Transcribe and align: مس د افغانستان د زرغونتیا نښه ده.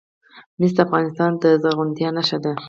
مس 0.59 0.71
د 0.75 0.79
افغانستان 0.87 1.31
د 1.41 1.45
زرغونتیا 1.61 2.09
نښه 2.17 2.37
ده. 2.43 2.53